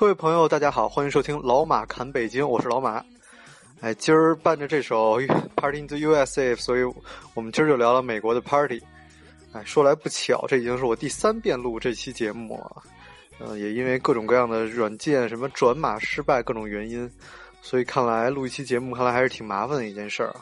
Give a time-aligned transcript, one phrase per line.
[0.00, 3.04] 各位朋友，大家好，欢迎收听老马侃北京，我是老马。
[3.82, 5.20] 哎，今儿伴着这首
[5.54, 6.84] 《Party in the USA》，所以
[7.34, 8.80] 我们今儿就聊聊美国的 Party。
[9.52, 12.82] 哎，说来不巧，这已经是我第三遍录这期节目了。
[13.40, 17.06] 嗯，也因为各种各样的软件什么转码失败各种原因，
[17.60, 20.40] 所以看来录一期节目，看来还是挺麻烦的一件事儿啊。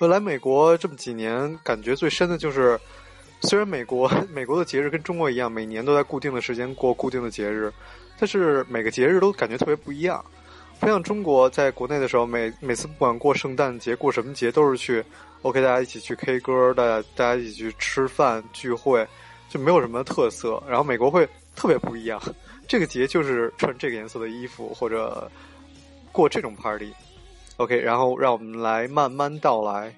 [0.00, 2.78] 我来美国这么几年，感觉最深的就是，
[3.42, 7.72] 虽然美国 美国的节日跟中国一样，每年都在固定的时间过固定的节日，
[8.18, 10.22] 但是每个节日都感觉特别不一样。
[10.80, 15.02] 不像中国在国内的时候，每每次不管过圣诞节、过什么节，都是去
[15.42, 19.06] OK，大家一起去 K 歌，大家大家一起去吃饭聚会，
[19.48, 20.60] 就没有什么特色。
[20.68, 22.20] 然后美国会特别不一样，
[22.66, 25.30] 这个节就是穿这个颜色的衣服或者
[26.10, 26.92] 过这种 party。
[27.56, 29.94] OK，然后让我们来慢慢道来。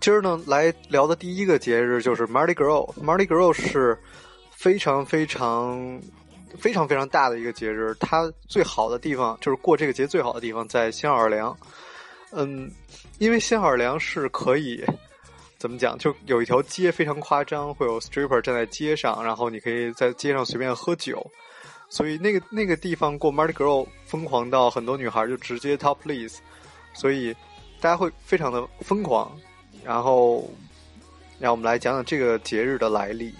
[0.00, 2.92] 今儿呢，来聊的第一个节日就是 Mardi Gras。
[3.00, 3.96] Mardi Gras 是
[4.50, 6.00] 非常非常
[6.58, 11.56] 非常非常大的一个节日，它最好的地方就是过这个节最好的地方在新奥尔良。
[12.32, 12.68] 嗯，
[13.18, 14.84] 因为新奥尔良是可以。
[15.62, 15.96] 怎么讲？
[15.96, 21.24] 就有一条街非常夸张，会有 stripper 站在街上，然后你可以在街上随便喝酒，
[21.88, 26.38] 所以那个那个地方过 Mardi Gras 疯狂到很多女孩就直接 topless，
[26.92, 27.32] 所以
[27.80, 29.30] 大家会非常的疯狂。
[29.84, 30.50] 然后，
[31.38, 33.32] 让我们来讲讲这个节日的来历。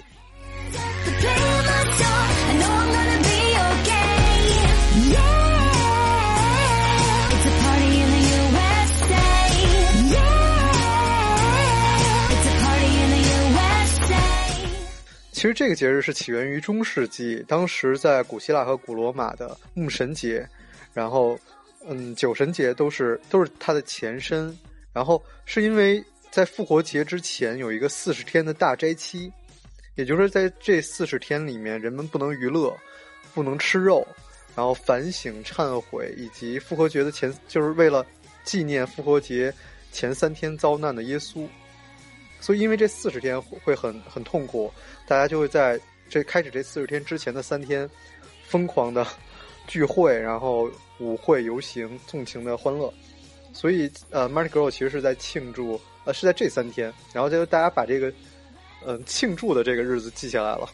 [15.42, 20.48] 其实这个节日是起源于中世纪，当时在古希腊和古罗马的牧神节，
[20.94, 21.36] 然后，
[21.84, 24.56] 嗯，酒神节都是都是它的前身。
[24.92, 26.00] 然后是因为
[26.30, 29.32] 在复活节之前有一个四十天的大斋期，
[29.96, 32.72] 也就是在这四十天里面，人们不能娱乐，
[33.34, 34.06] 不能吃肉，
[34.54, 38.06] 然后反省忏悔，以及复活节的前就是为了
[38.44, 39.52] 纪念复活节
[39.90, 41.48] 前三天遭难的耶稣。
[42.42, 44.70] 所以，因为这四十天会很很痛苦，
[45.06, 45.80] 大家就会在
[46.10, 47.88] 这开始这四十天之前的三天，
[48.44, 49.06] 疯狂的
[49.68, 52.92] 聚会，然后舞会、游行、纵情的欢乐。
[53.52, 58.12] 所以，呃，Mardi Gras 其实是在庆祝，呃，是在这三天，然后就大家把这个，
[58.84, 60.68] 嗯，庆祝的这个日子记下来了。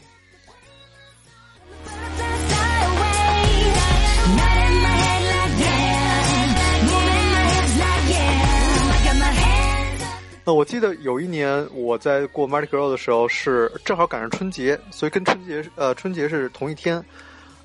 [10.48, 17.04] 那我记得有一年我在过 Mardi Gras 的时候是正好赶上春节，所以跟春节呃春节是同一天，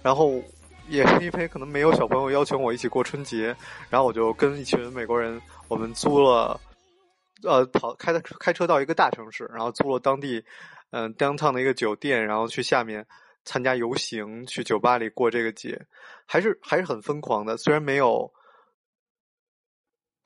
[0.01, 0.33] 然后
[0.89, 3.55] 也是因为可能没有小朋友邀请我一起过春节，
[3.89, 6.59] 然后我就跟一群美国人，我们租了
[7.43, 10.43] 呃跑开的开车到一个大城市，然后租了当地
[10.91, 13.07] 嗯 downtown 的一个酒店，然后去下面
[13.45, 15.81] 参加游行，去酒吧里过这个节，
[16.25, 18.29] 还是还是很疯狂的，虽然没有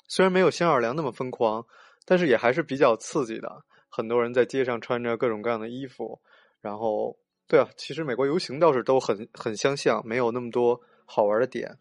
[0.08, 1.64] 虽然没有新奥尔良那么疯狂。
[2.10, 6.18] 但是也还是比较刺激的，很多人在街上穿着各种各样的衣服，
[6.62, 7.18] 然后，
[7.50, 11.78] 对啊，其实美国游行倒是都很很相像，没有那么多好玩的点。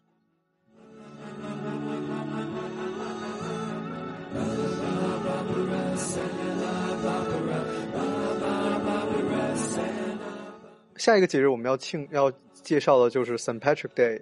[10.97, 13.61] 下一个节日我们要庆要介绍的就是 St.
[13.61, 14.21] Patrick Day，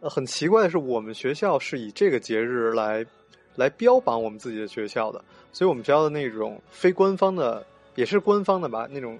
[0.00, 3.06] 呃，很奇怪的是，我们学校是以这个节日来。
[3.56, 9.18] 来标榜我们自己的学校的，所以我们学校的那种非官方的，也是官方的吧，那种，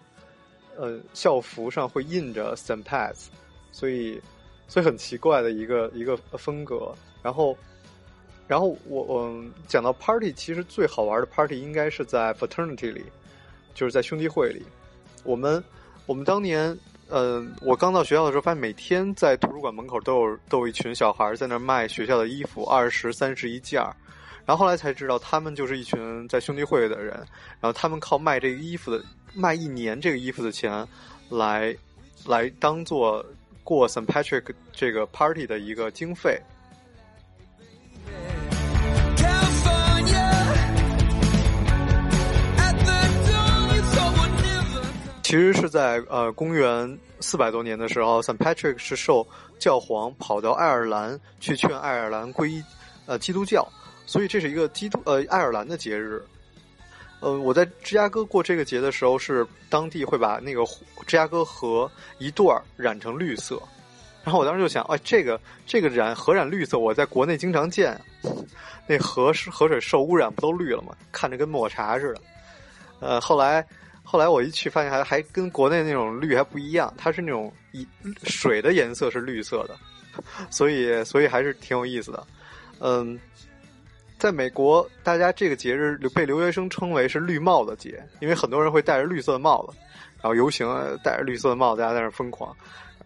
[0.77, 3.31] 呃，校服上会印着 s t m p a t s
[3.73, 4.21] 所以，
[4.69, 6.95] 所以很奇怪的一个一个风格。
[7.23, 7.57] 然后，
[8.47, 13.05] 然后我我讲到 party，其实最好玩的 party 应该是在 fraternity 里，
[13.75, 14.63] 就是在兄弟会里。
[15.25, 15.63] 我们
[16.07, 16.79] 我们当年，
[17.09, 23.95] 嗯，我刚到学校的时候，发现每天在图书馆门口都有都有一群小孩在那卖学校的衣服，二十三十一件儿。
[24.47, 27.15] 然后后来才知道，他们就是一群在兄弟会的人，
[27.61, 29.05] 然后他们靠卖这个衣服的
[29.35, 30.87] 卖一年这个衣服的钱，
[31.29, 31.77] 来
[32.25, 33.27] 来当做
[33.65, 36.41] 过 s t Patrick 这个 party 的一个经费。
[45.25, 48.37] 其实是在呃公元四百多年的时候，St.
[48.37, 49.27] Patrick 是受
[49.59, 52.63] 教皇跑到爱尔兰去劝爱尔兰皈依
[53.07, 53.69] 呃基督教。
[54.07, 56.23] 所以这是一个基督呃爱尔兰的节日，
[57.21, 60.65] 呃，我在芝加哥过这个节的时候，是当地会把那个
[61.07, 63.61] 芝加哥河一段染成绿色，
[64.25, 68.01] 然后我当时就想，哎，这个这个染河染绿色，我在国内经常见，
[68.87, 70.95] 那河是河水受污染不都绿了吗？
[71.11, 72.21] 看着跟抹茶似的。
[73.01, 73.67] 呃，后来
[74.03, 77.87] 后来我一去发现还还跟国内那种绿还不一样，它是那种一
[78.23, 79.77] 水的颜色是绿色的，
[80.49, 82.27] 所以所以还是挺有意思的。
[82.79, 83.19] 嗯，
[84.27, 89.79] 在美国，大家这个节日被留学生称为是绿帽子节，因为很多人会戴着绿色的帽子，
[90.21, 90.67] 然后游行
[91.05, 92.53] 戴着绿色的帽子，大家在那疯狂。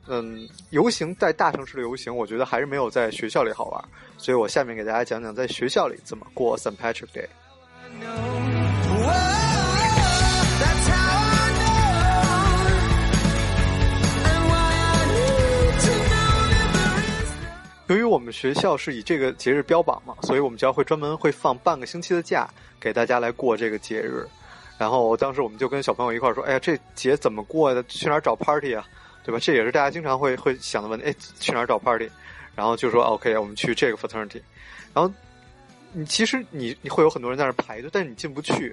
[0.06, 3.84] 嗯，游行在大城市的游行，我觉得还是没有在学校里好玩，
[4.16, 6.74] 所以我下面给大家讲讲在学校里怎么过 St.
[6.78, 8.59] Patrick Day。
[17.90, 22.48] 由于我们学校是以这个节日标榜嘛，所以我们学校会专门会放半个星期的假
[22.78, 24.24] 给大家来过这个节日。
[24.78, 27.82] 然后当时我们就跟小朋友一块说：“哎呀，这节怎么过的？
[27.88, 28.86] 去哪儿找 party 啊？”
[29.26, 29.40] 对吧？
[29.42, 31.06] 这也是大家经常会会想的问题。
[31.06, 32.08] 哎，去哪儿找 party？
[32.54, 34.40] 然后就说 OK，我们去这个 fraternity。
[34.94, 35.12] 然后
[35.92, 38.72] 你其实你你会有很多人在那排队，但是你进不去，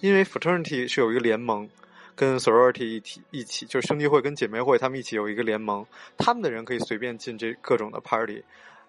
[0.00, 1.68] 因为 fraternity 是有一个联盟，
[2.16, 5.86] 跟 sorority 一起一起，就是兄弟会跟姐妹会他们一起有一个联盟，
[6.16, 8.42] 他们的人可以随便进这各种的 party，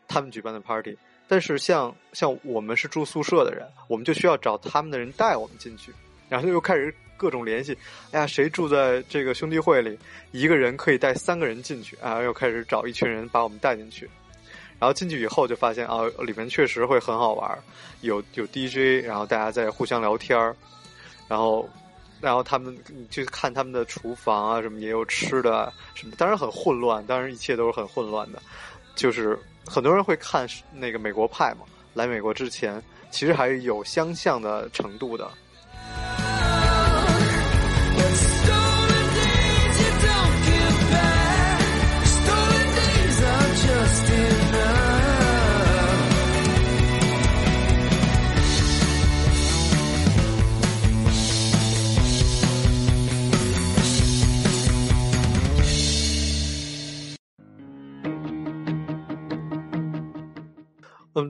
[0.08, 0.98] 他们举办的 party。
[1.28, 5.94] 但是像像我们是住宿舍的人，我们就需要找他们的人带我们进去，
[6.28, 6.92] 然后又开始。
[7.20, 7.76] 各种联系，
[8.12, 9.98] 哎呀，谁住在这个兄弟会里？
[10.32, 12.22] 一个人可以带三个人进去啊！
[12.22, 14.08] 又开始找一群人把我们带进去。
[14.78, 17.58] 然后进去以后就发现啊，里面确实会很好玩，
[18.02, 20.56] 有有 DJ，然后大家在互相聊天儿，
[21.28, 21.68] 然后
[22.22, 22.78] 然后他们
[23.10, 28.42] 去看他们的厨房啊，什么也有吃的什么，当然很混乱，当然一切都是很混乱的。
[28.96, 32.82] 就是很多人会看那个美国派嘛，来美国之前
[33.12, 35.30] 其实还是有相像的程度的。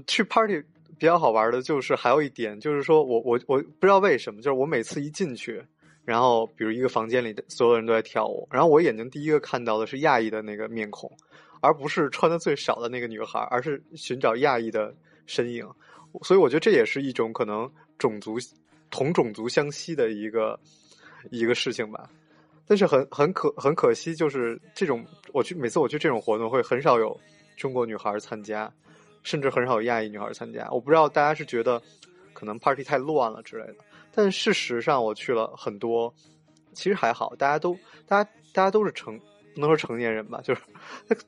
[0.07, 0.59] 去 party
[0.98, 5.63] 比较好玩的，就是还有一点，就是说我我我不知道为什么，就是我每次一进去，
[6.04, 11.12] 然后比如一个房间里的所有人都在跳舞，然后我眼睛第一个看到的是亚裔的那个面孔，
[11.62, 14.95] 而不是穿的最少的那个女孩，而是寻找亚裔的
[15.27, 15.63] 身影，
[16.24, 17.69] 所以我觉得这也是一种可能
[18.00, 18.38] 种族
[18.89, 20.60] 同种族相吸的一个
[21.30, 22.10] 一个事情吧。
[22.65, 27.18] 但是很很可很可惜，就是这种我去每次我去这种活动会很少有
[27.56, 28.71] 中国女孩参加。
[29.27, 31.81] 甚至很少有亚裔女孩参加，我不知道大家是觉得
[32.31, 33.75] 可能 party 太乱了之类的，
[34.15, 36.13] 但事实上我去了很多，
[36.71, 37.77] 其实还好，大家都
[38.07, 39.19] 大家大家都是成
[39.53, 40.62] 不能说成年人吧，就是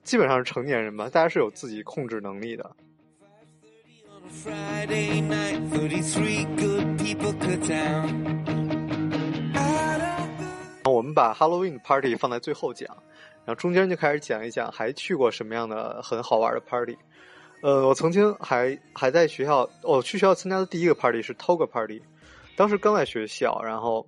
[0.01, 2.73] 基本上是成年人吧，大家是有自己控制能力的。
[10.85, 12.87] 我们把 Halloween party 放在最后讲，
[13.45, 16.97] 然后中间就开始讲一讲还去过什么样的很好玩的 party。
[17.61, 22.01] 呃，我曾经还还在学校，我去学校参加的第一个 party 是 Toga party，
[22.55, 24.07] 当时刚在学校，然后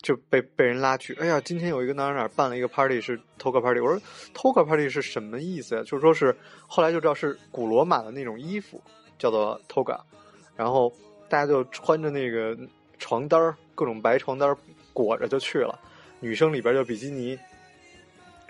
[0.00, 4.00] 就被被人拉去，哎呀，今天有一个哪哪哪办了一个 party 是 Toga party，我说
[4.34, 5.82] Toga party 是什么意思呀？
[5.84, 6.36] 就是说是
[6.66, 8.82] 后来就知道是古罗马的那种衣服，
[9.16, 10.00] 叫做 Toga，
[10.56, 10.92] 然后
[11.28, 12.58] 大家就穿着那个
[12.98, 14.56] 床单儿，各种白床单
[14.92, 15.78] 裹着就去了，
[16.18, 17.38] 女生里边就比基尼。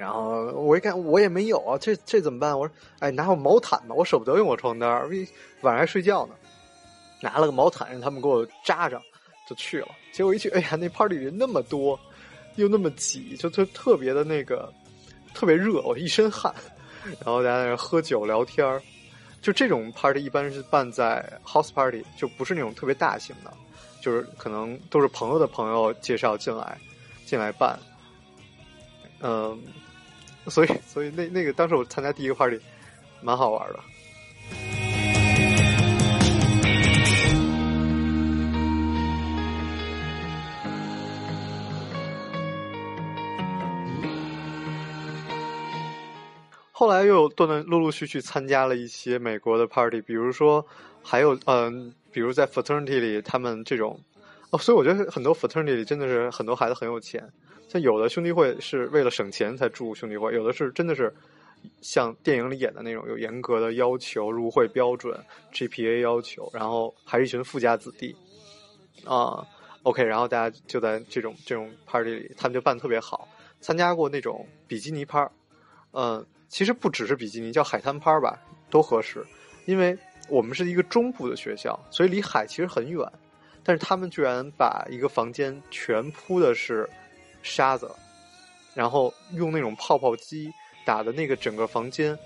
[0.03, 2.59] 然后我一看，我也没有啊，这这怎么办？
[2.59, 4.91] 我说，哎，拿我毛毯吧，我舍不得用我床单
[5.61, 6.35] 晚上还睡觉呢。
[7.21, 9.01] 拿了个毛毯，让他们给我扎上，
[9.49, 9.87] 就去了。
[10.13, 11.97] 结果一去，哎呀，那 party 人那么多，
[12.57, 14.75] 又那么挤，就特特别的那个，
[15.35, 16.53] 特别热，我一身汗。
[17.05, 18.83] 然后大家在那喝酒聊天儿，
[19.41, 23.55] 就这种 party 一般是办在 house party，就不是那种特别大型的，
[24.01, 26.77] 就是可能都是朋友的朋友介绍进来，
[27.25, 27.79] 进来办，
[29.21, 29.57] 嗯。
[30.49, 32.61] 所以，所以那那个当时我参加第一个 party，
[33.23, 33.79] 蛮好玩的。
[46.73, 50.67] 后来又断断陆陆续续参加了一些美国的 party，比如说
[51.01, 54.01] 还有嗯，比如在 fraternity 里，他们这种
[54.51, 57.33] 哦，所以我觉得很多 fraternity 里真的是很多孩子很有钱。
[57.73, 61.11] 像有的兄弟会是为了省钱才住兄弟会，有的是真的是
[61.81, 65.19] 像电影里演的那种有严格的要求、入会标准、
[65.55, 68.15] GPA 要求，然后还是一群富家子弟
[69.07, 69.43] 啊。
[69.85, 73.27] OK，然后大家就在这种这种 party 里，他们就办特别好。
[73.63, 75.27] 参加过那种比基尼趴，
[75.93, 78.39] 嗯，其实不只是比基尼，叫海滩趴吧，
[78.69, 79.25] 都合适。
[79.65, 79.97] 因为
[80.29, 83.03] 我们是一个中部的学校，所以离海其实很远，
[83.65, 86.87] 但是他们居然把一个房间全铺的是
[87.43, 87.91] 沙子，
[88.75, 90.53] 然后用那种泡泡机
[90.85, 92.19] 打的那个整个房间，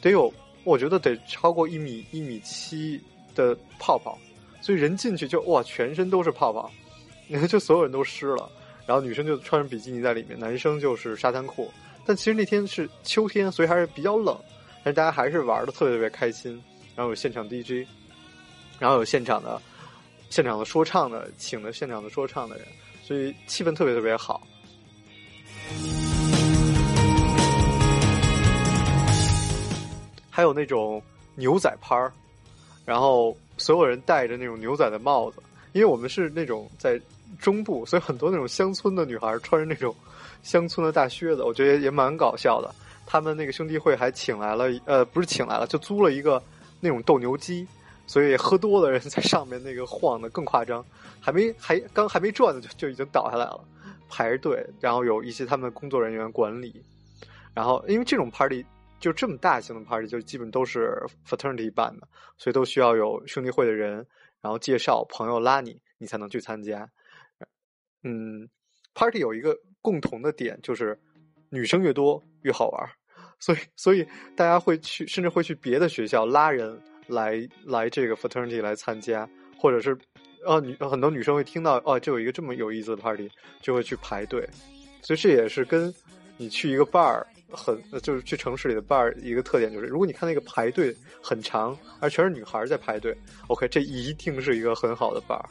[0.00, 0.32] 得有
[0.64, 3.00] 我觉得得超过一米一米七
[3.34, 4.18] 的泡泡，
[4.60, 6.70] 所以人进去就哇，全身都是泡泡，
[7.48, 8.50] 就所有人都湿了，
[8.86, 11.72] 然后女生就穿着比基尼在里面，男生就是沙滩裤。
[12.04, 14.36] 但其实那天是秋天，所以还是比较冷，
[14.82, 16.60] 但是大家还是玩的特别特别开心。
[16.96, 17.88] 然后有现场 DJ，
[18.78, 19.62] 然后有现场的
[20.28, 22.66] 现场的说唱的，请的现场的说唱的人，
[23.02, 24.42] 所以气氛特别特别好。
[30.34, 31.00] 还有那种
[31.36, 32.10] 牛仔趴儿，
[32.86, 35.42] 然后所有人戴着那种牛仔的帽子，
[35.74, 36.98] 因为我们是那种在
[37.38, 39.94] 中部，所以很多那种乡村的女孩穿着那种。
[40.42, 42.74] 乡村的大靴子，我觉得也蛮搞笑的。
[43.06, 46.42] 他们那个兄弟会还请来了，呃，不是请来了，就租了一个
[46.80, 47.64] 那种斗牛机，
[48.08, 50.84] 所以喝多的人在上面那个晃的更夸张，
[51.20, 53.60] 还没还刚还没转呢，就就已经倒下来了，
[54.08, 56.74] 排着队，然后有一些他们工作人员管理。
[57.54, 58.66] 然后因为这种 party
[59.02, 64.06] 就这么大型的 party，就基本都是 fraternity 办的，所以都需要有兄弟会的人，
[64.40, 66.88] 然后介绍朋友拉你，你才能去参加。
[68.02, 68.48] 嗯
[68.94, 69.54] ，party 有一个。
[69.84, 70.96] 共同的点就是，
[71.50, 72.88] 女生越多越好玩，
[73.40, 74.06] 所以所以
[74.36, 79.28] 大家会去，甚至会去别的学校拉人来来这个 fraternity 来参加，
[79.58, 79.98] 或者是，
[80.46, 83.28] 呃，女很多女生会听到哦，就有一个这么有意思的 party，
[83.60, 84.48] 就会去排队，
[85.02, 85.92] 所以这也是跟
[86.36, 93.16] 你去一个 bar 很，就是去城市里的 bar 一个特点就是，如果你看那个排队很长，而全是女孩在排队
[93.48, 95.42] ，OK，这一定是一个很好的 bar。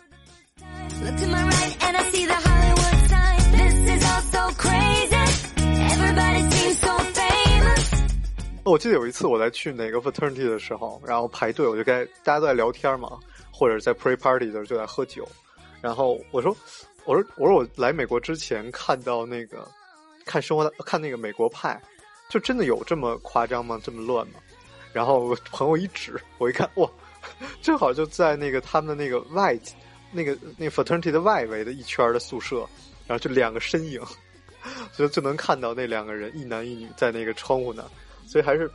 [8.63, 13.17] 我记得有一次我在去哪个 fraternity 的时候，然后排队，我就该大家都在聊天嘛，
[13.51, 15.27] 或者在 pre party 的时候就在喝酒，
[15.81, 16.55] 然后我说，
[17.05, 19.67] 我说，我说我来美国之前看到那个
[20.25, 21.81] 看生活的看那个美国派，
[22.31, 23.77] 就真的有这么夸张吗？
[23.83, 24.35] 这么乱吗？
[24.93, 26.89] 然后我朋友一指，我一看，哇，
[27.61, 29.59] 正好就在那个他们的那个外，
[30.13, 32.65] 那个那个 fraternity 的外围的一圈的宿舍，
[33.05, 34.01] 然后就两个身影，
[34.97, 37.83] 就就能看到那两个人一男一女在那个窗户那。
[38.25, 38.71] 所以还是，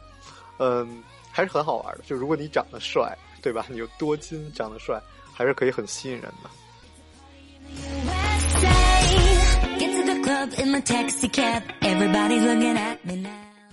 [0.58, 2.04] 嗯，还是很好玩的。
[2.06, 3.64] 就如果你长得帅，对吧？
[3.70, 5.00] 你又多金，长得帅，
[5.32, 6.50] 还是可以很吸引人的。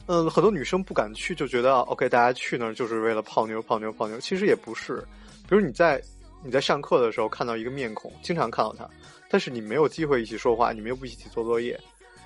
[0.05, 4.19] 嗯，很多女生不敢去，就觉得 OK，大家去那儿就是为了泡妞、泡妞、泡妞。
[4.19, 5.03] 其实也不是。
[5.47, 6.01] 比如你在
[6.43, 8.89] 你在上课的时候看到一个面孔，经常看到他，
[9.29, 11.79] 但是你没有机会一起说话，你们又不一起做作业。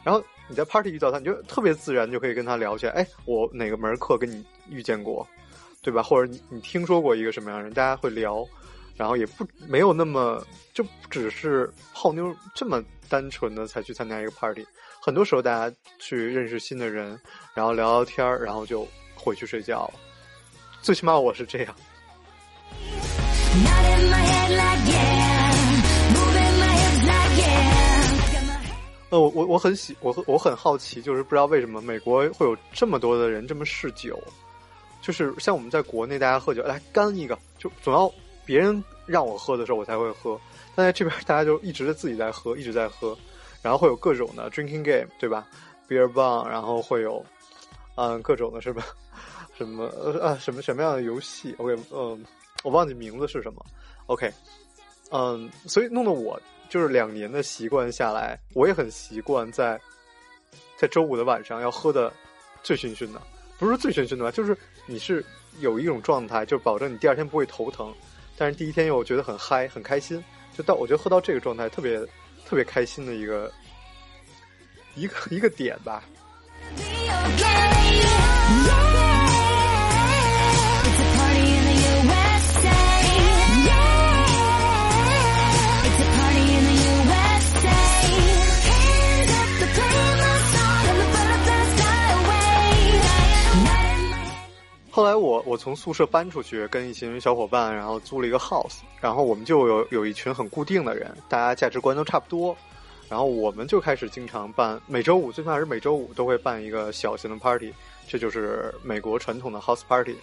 [0.04, 2.92] 然后你在 party 遇到他，你就特别自然就可以跟他聊起来。
[2.94, 5.28] 哎，我哪个门课跟你遇见过，
[5.82, 6.02] 对吧？
[6.02, 7.74] 或者你你听说过一个什么样的人？
[7.74, 8.48] 大家会聊，
[8.98, 14.66] 然后也不没有那么就只是泡妞这么单纯的才去参加一个 party。
[15.00, 17.18] 很多时候大家去认识新的人，
[17.54, 18.86] 然后聊聊天儿，然后就
[19.16, 19.94] 回去睡觉了。
[20.82, 21.76] 最起码我是这样。
[29.10, 34.22] 呃，我我我很喜我我很好奇，就是不知道为什么美国会有这么多的人这么嗜酒，
[35.02, 38.12] 就是像我们在国内大家喝酒，来干一个，就总要
[38.48, 40.40] 别人让我喝的时候我才会喝，
[40.74, 43.16] 但在这边大家就一直自己在喝，一直在喝，
[43.62, 45.46] 然后会有各种的 drinking game，对吧
[45.88, 47.24] ？beer bong，然后会有
[47.96, 48.82] 嗯各种的 什么
[49.58, 52.26] 什么呃啊什么什么样的游戏？OK，嗯，
[52.64, 53.64] 我忘记名字是什么。
[54.06, 54.32] OK，
[55.12, 56.42] 嗯，所以弄得我。
[56.70, 59.80] 就是两年的习惯下来，我也很习惯在
[60.76, 62.12] 在周五的晚上要喝的
[62.62, 63.22] 醉醺醺的，
[63.58, 64.30] 不是醉醺醺的吧？
[64.32, 64.54] 就是
[64.86, 65.24] 你是
[65.62, 67.94] 有一种状态，就保证你第二天不会头疼，
[68.38, 70.24] 但是第一天又觉得很嗨很开心，
[70.56, 72.00] 就到我觉得喝到这个状态特别
[72.46, 73.52] 特别开心的一个
[74.96, 76.04] 一个一个点吧。
[95.68, 102.56] 从宿舍搬出去，跟一群小伙伴，然后租了一个 house，然后我们就有有一群很固定的人，大家价值观都差不多，
[103.10, 107.74] 然后我们就开始经常办，每周五最起码是每周五都会办一个小型的 party，
[108.08, 110.16] 这就是美国传统的 house party，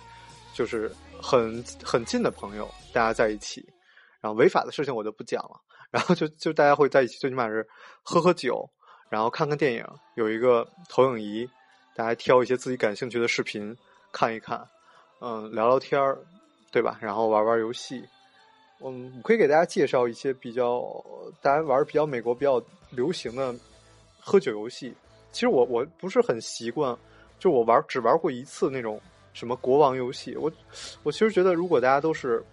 [0.55, 3.63] 就是很很近的朋友大家在一起，
[4.23, 5.61] 然后违法的事情我就不讲了，
[5.91, 7.69] 然后就就大家会在一起，最起码是
[8.03, 8.67] 喝喝酒，
[9.11, 9.85] 然后看看电影，
[10.15, 11.47] 有一个投影仪。
[11.95, 13.77] 大家挑一些自己感兴趣的视频
[14.11, 14.67] 看一看，
[15.27, 16.19] 嗯，聊聊天儿，
[16.71, 16.99] 对吧？
[17.01, 18.05] 然后玩玩游戏。
[18.81, 20.85] 嗯，我可以给大家介绍一些比较
[21.41, 23.55] 大家玩比较美国比较流行的
[24.21, 24.93] 喝酒游戏。
[25.33, 26.95] 其实我我不是很习惯，
[27.39, 29.01] 就我玩只玩过一次那种
[29.33, 30.37] 什么国王游戏。
[30.37, 30.53] 我
[31.03, 32.45] 我其实觉得，如果大家都是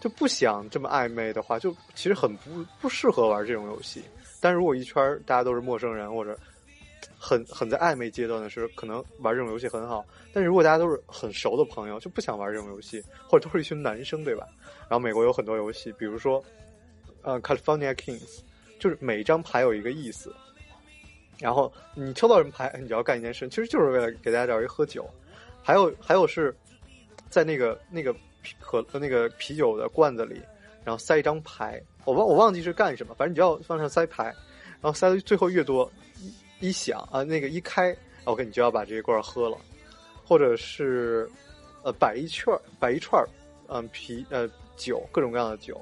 [0.00, 4.04] 就不想这么暧昧的话，就其实很不不适合玩这种游戏。
[4.40, 6.38] 但如果一圈大家都是陌生人或者
[7.18, 10.04] 很很在暧昧阶段的时候，可能玩这种游戏很好。
[10.32, 14.46] 但是如果大家都是很熟的朋友，就不想玩这种游戏，或者都是一群男生，对吧？
[14.88, 16.42] 然后美国有很多游戏，比如说
[17.22, 18.40] 呃，California Kings，
[18.78, 20.34] 就是每一张牌有一个意思。
[21.38, 25.08] 然后你抽到什么牌，你就要干一件事，其实就是为了给大家找一喝酒。
[25.62, 26.54] 还有还有是
[27.28, 28.14] 在那个那个
[28.60, 30.40] 可那个啤酒的罐子里，
[30.84, 34.24] 然后塞一张牌，我忘我忘记是干什么，反正你就要往上塞牌，
[34.80, 35.90] 然后塞的最后越多，
[36.60, 39.56] 一响啊，那个一开，OK，你就要把这一罐喝了，
[40.24, 41.28] 或者是
[41.82, 43.22] 呃摆一圈摆一串
[43.68, 45.80] 嗯啤呃酒，各种各样的酒，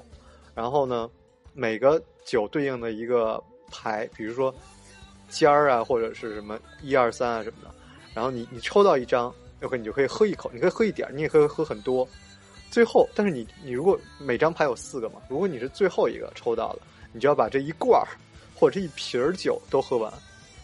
[0.55, 1.09] 然后呢
[1.53, 4.53] 每个酒对应的一个牌，比如说。
[5.31, 7.71] 尖儿啊，或者是什么一二三啊什么的，
[8.15, 9.31] 然后你你抽到一张
[9.61, 12.07] ，OK，你就可以喝一口，你可以喝一点，你也可以喝很多。
[12.71, 16.79] 最后，但是你你如果每张牌有四个嘛，如果你是最后一个抽到的，
[17.13, 18.09] 你就要把这一罐儿
[18.57, 20.11] 或者这一瓶儿酒都喝完。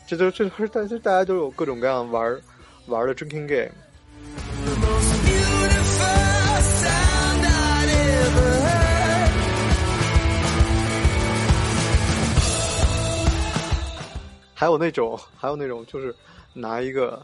[0.08, 2.40] 这就这都是大家大家都有各种各样玩
[2.86, 3.72] 玩的 drinking game。
[14.54, 16.16] 还有那种，还有那种，就是
[16.54, 17.22] 拿一个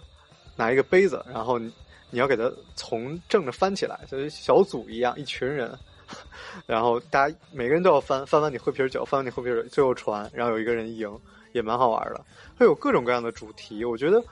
[0.55, 1.71] 拿一个杯子，然后你
[2.09, 5.71] 你要给它从正着翻起来，就是小组一样，一群人，
[6.67, 11.09] 然后大家每个人都要翻，翻完你喝瓶酒，翻完你喝瓶酒，最后传，然后有一个人赢，
[11.53, 12.24] 也蛮好玩的。
[12.57, 14.24] 会有各种各样的主题，我觉得，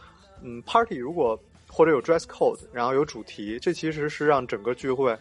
[0.41, 5.17] 嗯，party 如果或者有 dress code，然后有主题，这其实是让整个聚会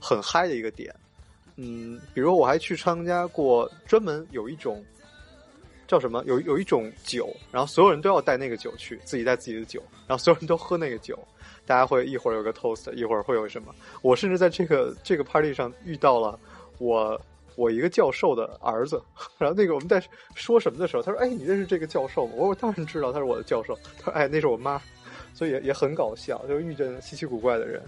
[0.00, 0.94] 很嗨的一个点。
[1.56, 4.84] 嗯，比如我还去参加过专门有一种。
[5.86, 6.24] 叫什么？
[6.24, 11.16] 有有一种酒，然后所有人都要带那个酒去，自己带自己的酒，然后所有人都喝那个酒。
[11.66, 13.72] 大家会一会儿有个 toast，一会儿会有什么？
[14.00, 16.38] 我甚至在这个这个 party 上遇到了
[16.78, 17.20] 我
[17.56, 19.00] 我一个教授的儿子。
[19.38, 20.02] 然后那个我们在
[20.34, 24.80] 说什么的时候，他说：“哎，你认识这个教授吗？”我说：“当然知道，他是我的教授。”他说：“哎，那是我妈。”
[25.34, 27.82] 所以也很搞笑，就遇见稀奇古怪的人。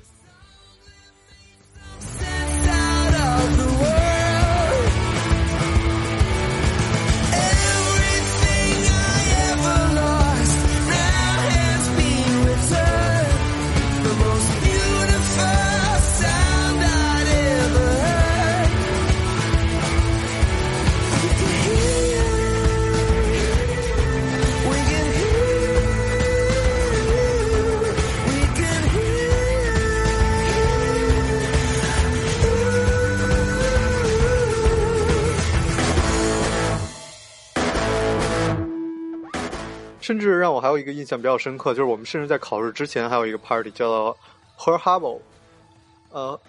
[40.06, 44.16] 甚至让我还有一个印象比较深刻，就是我们甚至在考试之前还有一个 party 叫做
[44.56, 45.18] Her Harbor，
[46.12, 46.40] 呃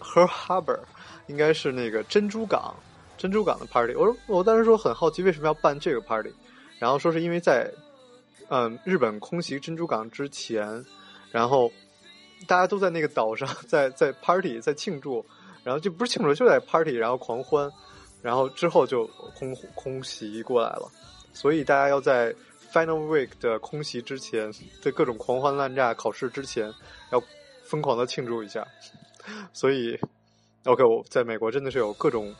[0.00, 0.78] ，Her Harbor
[1.26, 2.74] 应该是那个珍珠港，
[3.18, 3.94] 珍珠港的 party。
[3.94, 6.32] 我说我当时说很好奇为什么要办这个 party，
[6.78, 7.70] 然后说是因为在
[8.48, 10.82] 嗯日本空袭珍珠港之前，
[11.30, 11.70] 然后
[12.48, 15.22] 大家都在那个岛上 在在 party 在庆祝，
[15.62, 17.70] 然后就不是庆祝就在 party 然后狂欢，
[18.22, 19.06] 然后之后就
[19.38, 20.90] 空空袭过来了，
[21.34, 22.34] 所以大家要在。
[22.72, 26.72] Final Week 的空袭之前，在各种狂欢滥炸考试之前，
[27.10, 27.22] 要
[27.62, 28.66] 疯狂的庆祝一下。
[29.52, 29.98] 所以
[30.64, 32.34] ，OK，我在美国真的是有各种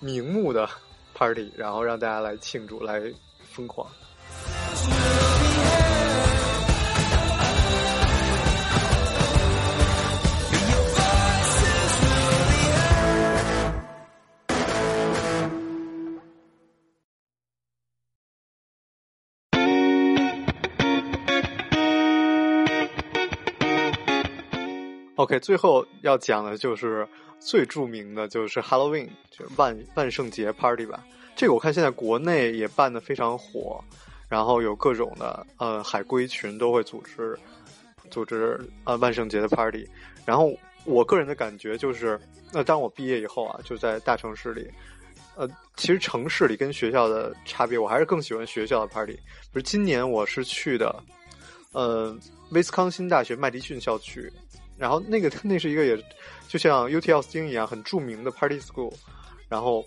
[0.00, 0.68] 名目的
[1.14, 3.00] party，然后让大家来庆祝，来
[3.44, 3.88] 疯狂。
[25.20, 27.06] OK，最后要讲的就是
[27.38, 31.04] 最著名的就是 Halloween，就是万万圣节 Party 吧。
[31.36, 33.84] 这个我看现在国内也办的非常火，
[34.30, 37.38] 然后有各种的呃海归群都会组织
[38.10, 39.86] 组织呃万圣节的 Party。
[40.24, 40.56] 然后
[40.86, 42.18] 我个人的感觉就是，
[42.50, 44.70] 那当我毕业以后啊，就在大城市里，
[45.36, 49.16] 呃，其实城市里跟学校的差别，我还是更喜欢学校的 Party。
[49.16, 49.20] 比
[49.52, 50.98] 如今年我是去的
[51.72, 52.18] 呃
[52.52, 54.32] 威斯康星大学麦迪逊校区。
[54.80, 56.04] 然后那个 那是一个也，
[56.48, 58.90] 就像 UT 奥斯汀一样很著名的 Party School，
[59.46, 59.84] 然后，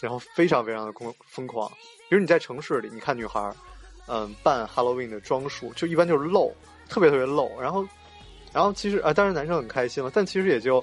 [0.00, 1.70] 然后非常非常的疯疯狂。
[2.08, 3.52] 比如你在城市里，你看女孩，
[4.06, 6.52] 嗯扮 Halloween 的装束，就一般就是露，
[6.88, 7.52] 特别特别露。
[7.60, 7.86] 然后，
[8.50, 10.82] 然后其实啊，当然男生很开心了，但其实也就，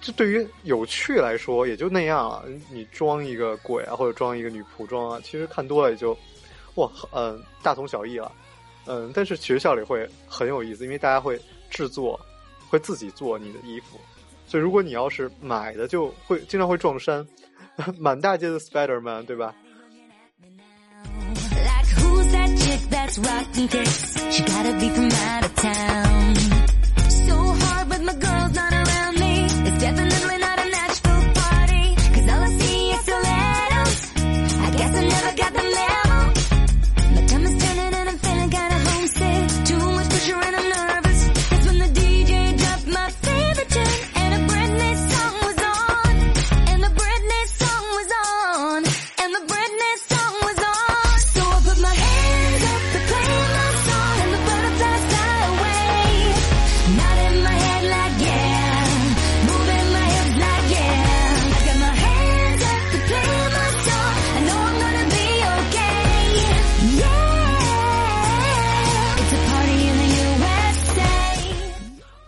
[0.00, 2.44] 这对于有趣来说也就那样了。
[2.70, 6.16] 你装一个鬼啊，或者装一个女仆装啊，其实看多了也就，
[6.76, 8.32] 哇，嗯，大同小异了。
[8.86, 11.40] 嗯，但是学校里会很有意思，因为大家会
[11.74, 12.18] 制作，
[12.70, 14.00] 会自己做你的衣服。
[14.46, 17.26] 所以如果你要是买的，就会经常会撞衫，
[17.98, 19.54] 满大街的 Spider Man，对吧
[21.50, 23.18] ？Like who's that chick that's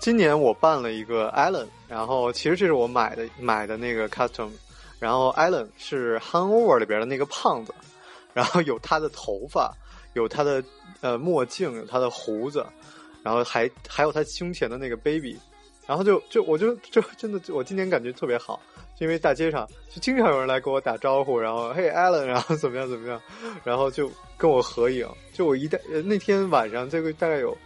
[0.06, 4.50] 今年我办了一个 Allen，然后其实这是我买的买的那个 custom，
[5.00, 7.74] 然后 Allen 是 Hangover 里边的那个胖子，
[8.32, 9.74] 然后有他的头发，
[10.14, 10.62] 有他的
[11.00, 12.64] 呃墨镜，有他的胡子，
[13.24, 15.36] 然后还还有他胸前的那个 baby，
[15.88, 18.60] 然后就就我就就真的我今年感觉特别好，
[18.98, 23.20] 因为大街上就经常有人来跟我打招呼，然后嘿 Allen，然后怎么样怎么样，
[23.64, 27.58] 然后就跟我合影，就我一旦呃那天晚上这个大概有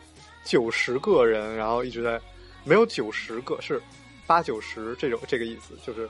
[0.44, 2.20] 九十个人，然后一直在。
[2.62, 3.81] 没有九十个，是
[4.26, 6.07] 八九十这种这个意思，就是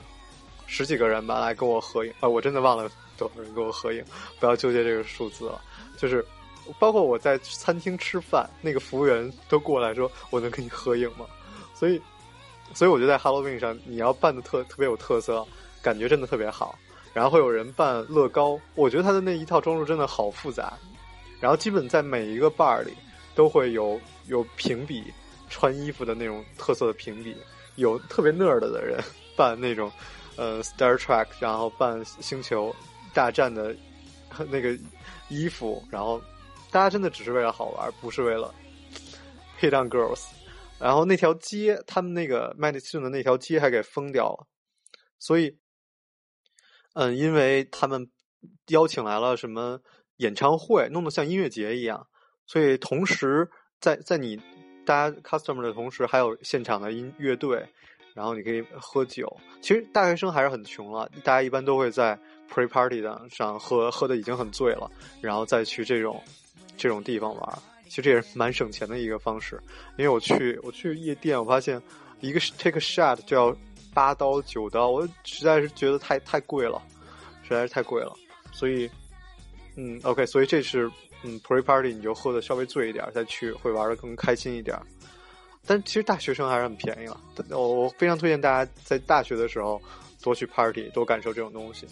[0.66, 4.04] 十几个人吧来跟我合影啊、我真的忘了多少人跟我合影，
[4.40, 5.62] 不要纠结这个数字了。
[5.96, 6.26] 就是
[6.76, 11.24] 包括我在餐厅吃饭，那个服务员都过来说：“我能跟你合影吗？”
[11.72, 12.02] 所以，
[12.74, 15.46] 所以我觉得在 Halloween 上，你要办的特特别有特色，
[15.80, 16.76] 感觉真的特别好。
[17.14, 20.76] 然后会有人扮乐高，我觉得他的那一套装束真的好复杂。
[21.38, 22.92] 然后基本在每一个 bar 里
[23.36, 25.04] 都会有有评比。
[25.52, 27.36] 穿衣服的那种特色的评比，
[27.74, 29.02] 有特别 nerd 的人
[29.36, 29.90] 扮那种，
[30.36, 32.72] 呃，Star Trek，然后扮星球
[33.12, 33.76] 大战的
[34.48, 34.78] 那个
[35.28, 36.22] 衣服，然后
[36.70, 38.54] 大家真的只是为了好玩，不是为了
[39.60, 40.24] hit on girls。
[40.78, 44.46] 然后那条街，他们那个麦迪逊的那条街还给封掉了，
[45.18, 45.58] 所以，
[46.94, 48.08] 嗯，因为他们
[48.68, 49.80] 邀请来了什么
[50.18, 52.06] 演唱会，弄得像音乐节一样，
[52.46, 54.40] 所以同时在在你。
[54.82, 57.64] 大家 customer 的同时，还有现场的音乐队，
[58.12, 59.30] 然后你可以喝酒。
[59.60, 62.18] 其实大学生还是很穷了，大家一般都会在
[62.50, 64.90] pre party 的上喝，喝的已经很醉了，
[65.20, 66.20] 然后再去这种
[66.76, 67.58] 这种地方玩。
[67.84, 69.60] 其实这也是蛮省钱的一个方式。
[69.96, 71.80] 因为我去我去夜店，我发现
[72.20, 73.56] 一个 take a shot 就要
[73.94, 76.82] 八刀九刀，我实在是觉得太太贵了，
[77.44, 78.12] 实在是太贵了。
[78.50, 78.90] 所以，
[79.76, 80.90] 嗯，OK，所以这是。
[81.22, 84.78] 嗯，pre party 你就喝的稍微醉一点，再去会玩的更开心一点。
[85.66, 89.80] 但其实大学生还是很便宜了，我我非常推荐大家在大学的时候
[90.22, 91.86] 多去 party，多感受这种东西。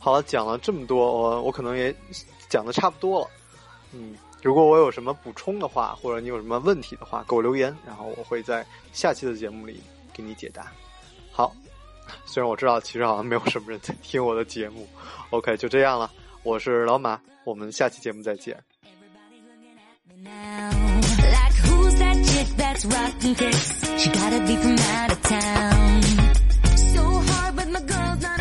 [0.00, 1.94] 好了，讲了这么多，我我可能也。
[2.48, 3.30] 讲的差不多了。
[3.92, 9.80] 嗯，如果我有什么补充的话，或者你有什么问题的话，给我留言，然后我会在下期的节目里
[10.12, 10.72] 给你解答。
[11.32, 11.54] 好，
[12.26, 14.88] 虽然我知道其实好像没有什么人在听我的节目
[15.30, 16.10] ，OK，就这样了。
[16.42, 18.56] 我是老马，我们下期节目再见。
[23.98, 26.02] She gotta be from out of town.
[26.76, 28.35] So hard, my girl's not.